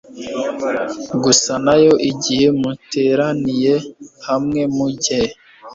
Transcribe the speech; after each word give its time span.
gusa 1.23 1.51
na 1.65 1.75
Yo. 1.83 1.93
Igihe 2.11 2.47
muteraniye 2.59 3.73
hamwe 4.27 4.61
mujye 4.75 5.19